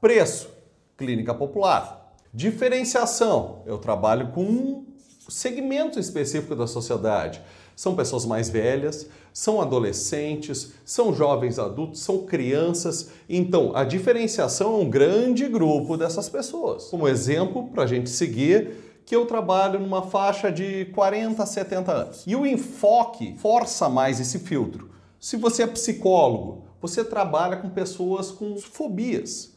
[0.00, 0.48] Preço,
[0.96, 2.14] clínica popular.
[2.32, 4.86] Diferenciação, eu trabalho com um
[5.28, 7.42] segmento específico da sociedade.
[7.76, 13.10] São pessoas mais velhas, são adolescentes, são jovens adultos, são crianças.
[13.28, 16.84] Então, a diferenciação é um grande grupo dessas pessoas.
[16.84, 21.92] Como exemplo, para a gente seguir, que eu trabalho numa faixa de 40 a 70
[21.92, 22.24] anos.
[22.26, 24.88] E o enfoque força mais esse filtro.
[25.20, 29.49] Se você é psicólogo, você trabalha com pessoas com fobias.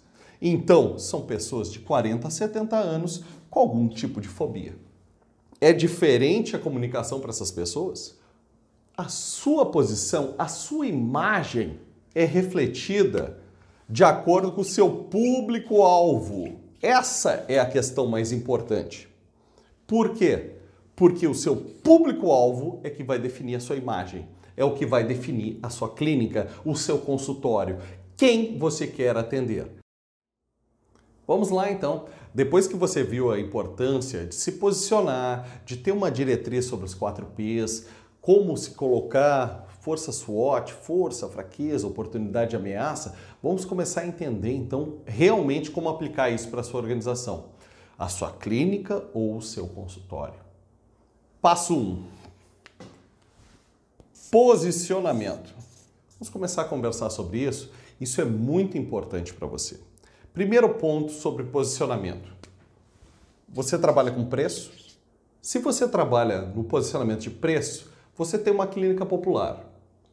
[0.45, 4.75] Então, são pessoas de 40 a 70 anos com algum tipo de fobia.
[5.61, 8.19] É diferente a comunicação para essas pessoas?
[8.97, 11.79] A sua posição, a sua imagem
[12.13, 13.39] é refletida
[13.87, 16.59] de acordo com o seu público-alvo.
[16.81, 19.07] Essa é a questão mais importante.
[19.87, 20.57] Por quê?
[20.93, 25.05] Porque o seu público-alvo é que vai definir a sua imagem, é o que vai
[25.05, 27.77] definir a sua clínica, o seu consultório,
[28.17, 29.82] quem você quer atender.
[31.27, 32.05] Vamos lá então.
[32.33, 36.93] Depois que você viu a importância de se posicionar, de ter uma diretriz sobre os
[36.93, 37.85] quatro P's,
[38.19, 45.69] como se colocar, força SWOT, força, fraqueza, oportunidade, ameaça, vamos começar a entender então realmente
[45.69, 47.49] como aplicar isso para a sua organização,
[47.99, 50.39] a sua clínica ou o seu consultório.
[51.41, 51.77] Passo 1.
[51.77, 52.03] Um,
[54.31, 55.53] posicionamento.
[56.13, 57.69] Vamos começar a conversar sobre isso.
[57.99, 59.79] Isso é muito importante para você.
[60.33, 62.33] Primeiro ponto sobre posicionamento.
[63.47, 64.71] Você trabalha com preço?
[65.39, 69.63] Se você trabalha no posicionamento de preço, você tem uma clínica popular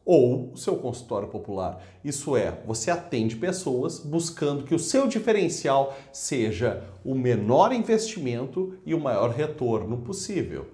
[0.04, 1.82] ou o seu consultório popular.
[2.04, 8.92] Isso é, você atende pessoas buscando que o seu diferencial seja o menor investimento e
[8.92, 10.66] o maior retorno possível.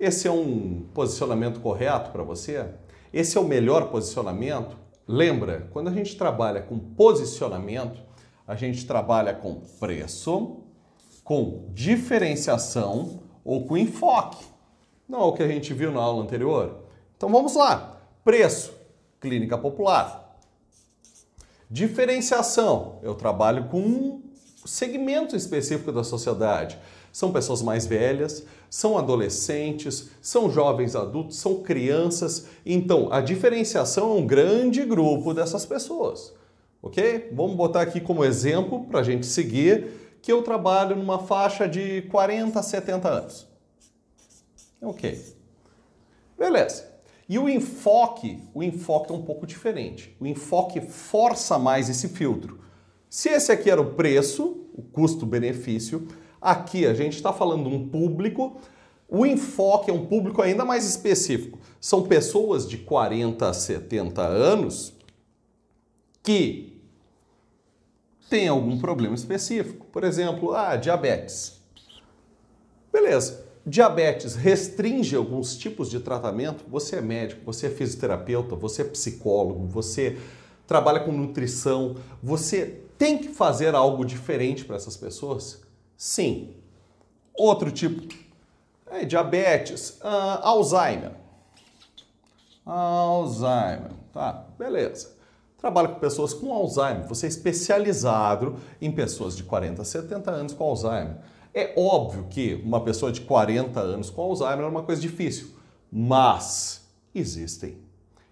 [0.00, 2.66] Esse é um posicionamento correto para você?
[3.12, 4.76] Esse é o melhor posicionamento?
[5.06, 8.07] Lembra, quando a gente trabalha com posicionamento,
[8.48, 10.56] a gente trabalha com preço,
[11.22, 14.42] com diferenciação ou com enfoque.
[15.06, 16.84] Não é o que a gente viu na aula anterior?
[17.14, 18.00] Então vamos lá.
[18.24, 18.72] Preço,
[19.20, 20.40] clínica popular.
[21.70, 24.22] Diferenciação, eu trabalho com um
[24.64, 26.78] segmento específico da sociedade.
[27.12, 32.46] São pessoas mais velhas, são adolescentes, são jovens adultos, são crianças.
[32.64, 36.37] Então, a diferenciação é um grande grupo dessas pessoas
[36.82, 37.30] ok?
[37.32, 42.02] Vamos botar aqui como exemplo para a gente seguir que eu trabalho numa faixa de
[42.02, 43.48] 40 a 70 anos.
[44.80, 45.36] Ok.
[46.38, 46.88] Beleza.
[47.28, 50.16] E o enfoque, o enfoque é um pouco diferente.
[50.18, 52.60] O enfoque força mais esse filtro.
[53.10, 56.08] Se esse aqui era o preço, o custo-benefício,
[56.40, 58.58] aqui a gente está falando de um público,
[59.08, 61.58] o enfoque é um público ainda mais específico.
[61.80, 64.97] São pessoas de 40 a 70 anos
[66.28, 66.78] que
[68.28, 69.86] tem algum problema específico.
[69.86, 71.58] Por exemplo, ah, diabetes.
[72.92, 73.46] Beleza.
[73.64, 76.64] Diabetes restringe alguns tipos de tratamento.
[76.68, 80.18] Você é médico, você é fisioterapeuta, você é psicólogo, você
[80.66, 81.96] trabalha com nutrição.
[82.22, 85.62] Você tem que fazer algo diferente para essas pessoas?
[85.96, 86.56] Sim.
[87.34, 88.06] Outro tipo
[88.90, 91.12] é diabetes, ah, Alzheimer.
[92.66, 95.16] Alzheimer, tá, beleza
[95.58, 100.54] trabalha com pessoas com Alzheimer, você é especializado em pessoas de 40 a 70 anos
[100.54, 101.16] com Alzheimer.
[101.52, 105.48] É óbvio que uma pessoa de 40 anos com Alzheimer é uma coisa difícil,
[105.90, 107.76] mas existem.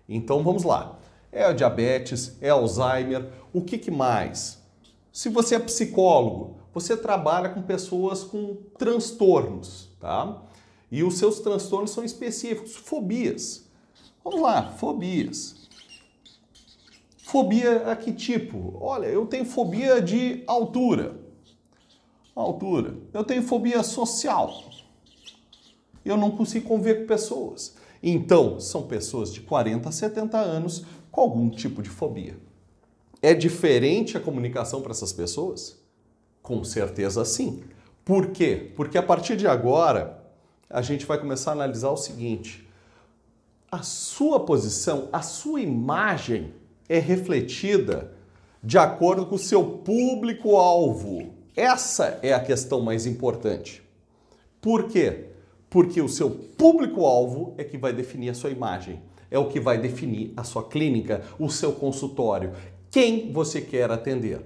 [0.08, 0.98] Então vamos lá.
[1.32, 4.62] É diabetes, é Alzheimer, o que, que mais?
[5.12, 10.42] Se você é psicólogo, você trabalha com pessoas com transtornos, tá?
[10.90, 13.66] E os seus transtornos são específicos, fobias.
[14.22, 15.65] Vamos lá, fobias.
[17.26, 18.78] Fobia a que tipo?
[18.80, 21.18] Olha, eu tenho fobia de altura.
[22.36, 22.94] Altura.
[23.12, 24.62] Eu tenho fobia social.
[26.04, 27.74] Eu não consigo conviver com pessoas.
[28.00, 32.38] Então, são pessoas de 40 a 70 anos com algum tipo de fobia.
[33.20, 35.82] É diferente a comunicação para essas pessoas?
[36.40, 37.64] Com certeza sim.
[38.04, 38.72] Por quê?
[38.76, 40.24] Porque a partir de agora,
[40.70, 42.68] a gente vai começar a analisar o seguinte:
[43.68, 46.54] a sua posição, a sua imagem
[46.88, 48.12] é refletida
[48.62, 51.34] de acordo com o seu público-alvo.
[51.54, 53.82] Essa é a questão mais importante.
[54.60, 55.26] Por quê?
[55.70, 59.00] Porque o seu público-alvo é que vai definir a sua imagem,
[59.30, 62.52] é o que vai definir a sua clínica, o seu consultório,
[62.90, 64.40] quem você quer atender.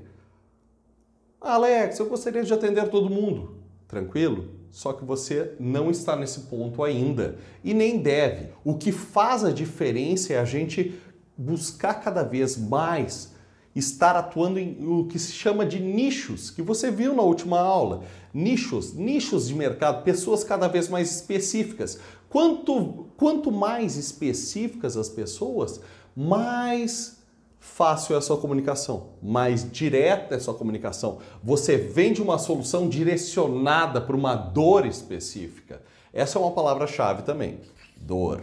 [1.40, 3.56] Alex, eu gostaria de atender todo mundo.
[3.88, 4.50] Tranquilo?
[4.70, 8.48] Só que você não está nesse ponto ainda e nem deve.
[8.64, 10.94] O que faz a diferença é a gente
[11.40, 13.32] buscar cada vez mais
[13.74, 18.02] estar atuando em o que se chama de nichos, que você viu na última aula.
[18.34, 21.98] Nichos, nichos de mercado, pessoas cada vez mais específicas.
[22.28, 25.80] Quanto, quanto mais específicas as pessoas,
[26.14, 27.18] mais
[27.58, 31.18] fácil é a sua comunicação, mais direta é a sua comunicação.
[31.42, 35.80] Você vende uma solução direcionada para uma dor específica.
[36.12, 37.60] Essa é uma palavra-chave também.
[37.96, 38.42] Dor.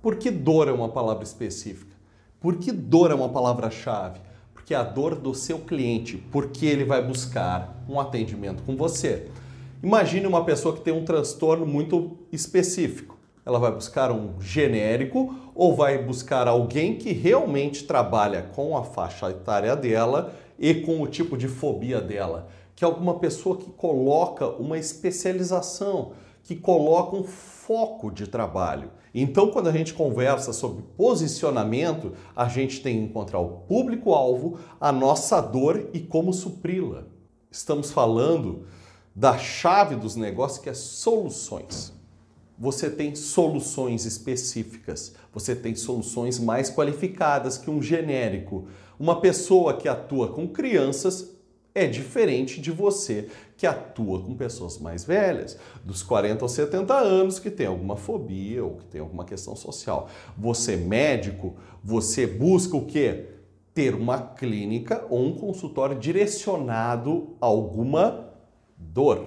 [0.00, 1.96] Por que dor é uma palavra específica?
[2.40, 4.20] Por que dor é uma palavra-chave?
[4.54, 9.26] Porque a dor do seu cliente, porque ele vai buscar um atendimento com você.
[9.82, 13.18] Imagine uma pessoa que tem um transtorno muito específico.
[13.44, 19.30] Ela vai buscar um genérico ou vai buscar alguém que realmente trabalha com a faixa
[19.30, 22.46] etária dela e com o tipo de fobia dela,
[22.76, 26.12] que é alguma pessoa que coloca uma especialização,
[26.48, 28.90] que coloca um foco de trabalho.
[29.14, 34.90] Então, quando a gente conversa sobre posicionamento, a gente tem que encontrar o público-alvo, a
[34.90, 37.04] nossa dor e como supri-la.
[37.50, 38.64] Estamos falando
[39.14, 41.92] da chave dos negócios que é soluções.
[42.58, 48.68] Você tem soluções específicas, você tem soluções mais qualificadas que um genérico.
[48.98, 51.36] Uma pessoa que atua com crianças
[51.74, 53.28] é diferente de você
[53.58, 58.64] que atua com pessoas mais velhas, dos 40 aos 70 anos, que tem alguma fobia
[58.64, 60.08] ou que tem alguma questão social.
[60.38, 63.30] Você médico, você busca o quê?
[63.74, 68.30] Ter uma clínica ou um consultório direcionado a alguma
[68.76, 69.26] dor,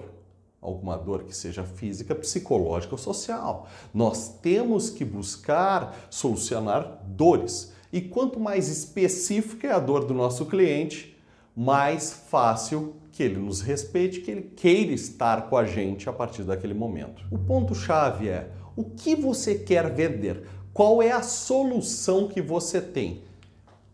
[0.62, 3.68] alguma dor que seja física, psicológica ou social.
[3.94, 7.74] Nós temos que buscar solucionar dores.
[7.92, 11.18] E quanto mais específica é a dor do nosso cliente,
[11.56, 16.44] mais fácil que ele nos respeite, que ele queira estar com a gente a partir
[16.44, 17.24] daquele momento.
[17.30, 20.48] O ponto-chave é o que você quer vender?
[20.74, 23.24] Qual é a solução que você tem?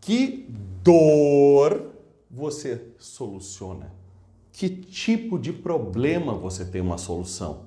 [0.00, 0.48] Que
[0.82, 1.90] dor
[2.30, 3.92] você soluciona?
[4.52, 7.66] Que tipo de problema você tem uma solução?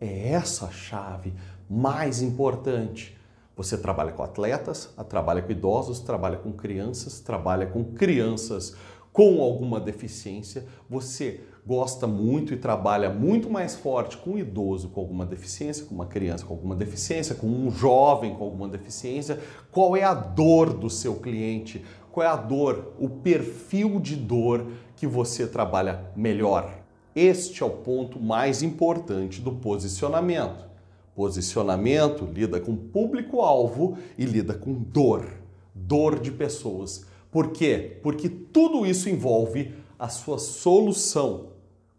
[0.00, 1.32] É essa a chave
[1.68, 3.16] mais importante.
[3.56, 8.74] Você trabalha com atletas, trabalha com idosos, trabalha com crianças, trabalha com crianças
[9.12, 15.00] com alguma deficiência, você gosta muito e trabalha muito mais forte com um idoso com
[15.00, 19.40] alguma deficiência, com uma criança com alguma deficiência, com um jovem com alguma deficiência,
[19.70, 21.84] qual é a dor do seu cliente?
[22.12, 24.66] Qual é a dor, o perfil de dor
[24.96, 26.80] que você trabalha melhor?
[27.14, 30.68] Este é o ponto mais importante do posicionamento.
[31.14, 35.26] Posicionamento lida com público-alvo e lida com dor,
[35.74, 37.98] dor de pessoas por quê?
[38.02, 41.50] Porque tudo isso envolve a sua solução.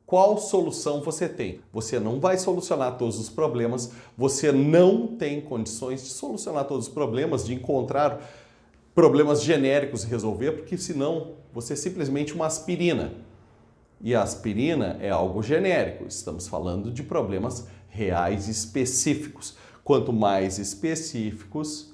[0.05, 1.61] Qual solução você tem?
[1.71, 6.93] Você não vai solucionar todos os problemas, você não tem condições de solucionar todos os
[6.93, 8.21] problemas, de encontrar
[8.93, 13.13] problemas genéricos e resolver, porque senão você é simplesmente uma aspirina.
[14.01, 19.55] E a aspirina é algo genérico, estamos falando de problemas reais específicos.
[19.83, 21.90] Quanto mais específicos,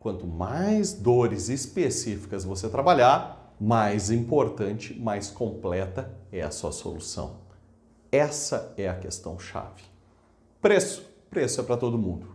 [0.00, 7.36] Quanto mais dores específicas você trabalhar, mais importante, mais completa é a sua solução.
[8.10, 9.82] Essa é a questão chave.
[10.58, 12.28] Preço, preço é para todo mundo.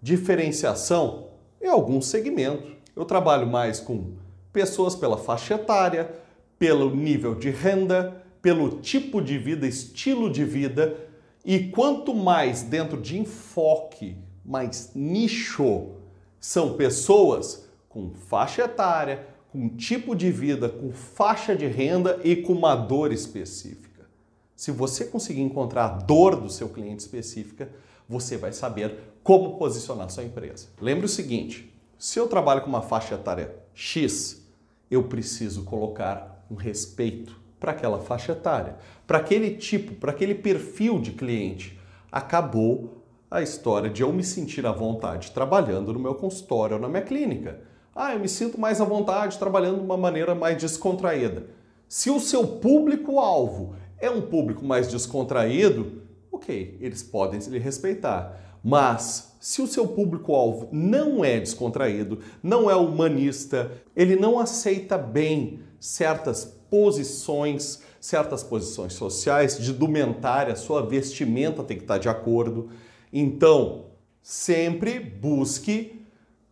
[0.00, 1.26] Diferenciação
[1.60, 2.74] é algum segmento.
[2.96, 4.14] Eu trabalho mais com
[4.50, 6.10] pessoas pela faixa etária,
[6.58, 10.96] pelo nível de renda, pelo tipo de vida, estilo de vida,
[11.44, 16.02] e quanto mais dentro de enfoque, mais nicho
[16.44, 22.52] são pessoas com faixa etária, com tipo de vida, com faixa de renda e com
[22.52, 24.06] uma dor específica.
[24.54, 27.70] Se você conseguir encontrar a dor do seu cliente específica,
[28.06, 30.66] você vai saber como posicionar sua empresa.
[30.82, 34.46] Lembre o seguinte: se eu trabalho com uma faixa etária X,
[34.90, 41.00] eu preciso colocar um respeito para aquela faixa etária, para aquele tipo, para aquele perfil
[41.00, 41.80] de cliente.
[42.12, 43.02] Acabou
[43.34, 47.02] a história de eu me sentir à vontade trabalhando no meu consultório ou na minha
[47.02, 47.58] clínica.
[47.92, 51.48] Ah, eu me sinto mais à vontade trabalhando de uma maneira mais descontraída.
[51.88, 58.40] Se o seu público-alvo é um público mais descontraído, ok, eles podem lhe respeitar.
[58.62, 65.58] Mas se o seu público-alvo não é descontraído, não é humanista, ele não aceita bem
[65.80, 72.70] certas posições, certas posições sociais, de indumentária, sua vestimenta tem que estar de acordo.
[73.16, 73.84] Então,
[74.20, 76.04] sempre busque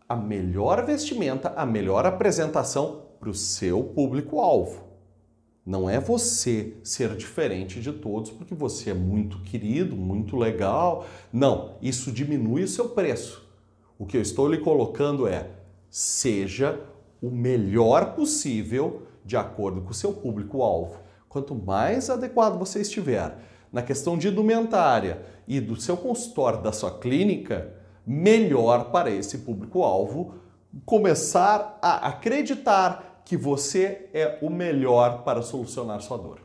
[0.08, 4.84] a melhor vestimenta, a melhor apresentação para o seu público-alvo.
[5.66, 11.04] Não é você ser diferente de todos porque você é muito querido, muito legal.
[11.32, 13.44] Não, isso diminui o seu preço.
[13.98, 15.50] O que eu estou lhe colocando é:
[15.90, 16.78] seja
[17.20, 21.00] o melhor possível de acordo com o seu público-alvo.
[21.28, 23.36] Quanto mais adequado você estiver
[23.72, 27.74] na questão de indumentária e do seu consultório, da sua clínica,
[28.06, 30.34] melhor para esse público-alvo
[30.84, 36.40] começar a acreditar que você é o melhor para solucionar sua dor.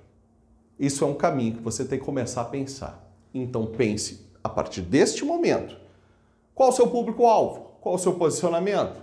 [0.79, 3.03] Isso é um caminho que você tem que começar a pensar.
[3.33, 5.75] Então pense a partir deste momento.
[6.53, 7.71] Qual o seu público-alvo?
[7.81, 9.01] Qual o seu posicionamento?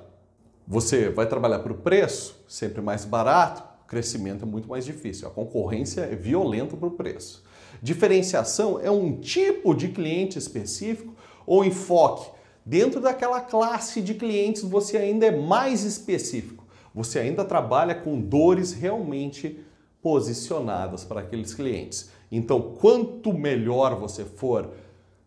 [0.67, 5.29] Você vai trabalhar para o preço, sempre mais barato, o crescimento é muito mais difícil.
[5.29, 7.45] A concorrência é violenta para o preço.
[7.83, 11.14] Diferenciação é um tipo de cliente específico
[11.47, 12.31] ou enfoque.
[12.64, 16.64] Dentro daquela classe de clientes, você ainda é mais específico.
[16.95, 19.61] Você ainda trabalha com dores realmente
[20.00, 22.11] posicionadas para aqueles clientes.
[22.33, 24.71] Então, quanto melhor você for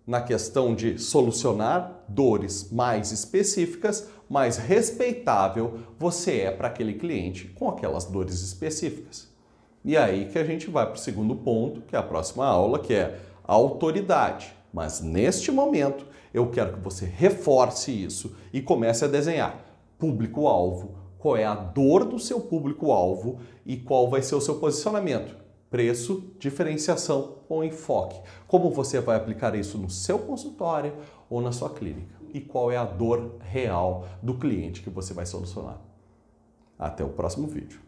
[0.07, 7.67] na questão de solucionar dores mais específicas, mais respeitável você é para aquele cliente com
[7.67, 9.27] aquelas dores específicas.
[9.83, 12.79] E aí que a gente vai para o segundo ponto, que é a próxima aula,
[12.79, 14.53] que é autoridade.
[14.73, 19.65] Mas neste momento eu quero que você reforce isso e comece a desenhar
[19.99, 25.46] público-alvo, qual é a dor do seu público-alvo e qual vai ser o seu posicionamento
[25.69, 28.19] preço, diferenciação ou enfoque.
[28.47, 30.93] Como você vai aplicar isso no seu consultório
[31.29, 32.15] ou na sua clínica?
[32.33, 35.79] E qual é a dor real do cliente que você vai solucionar?
[36.77, 37.86] Até o próximo vídeo.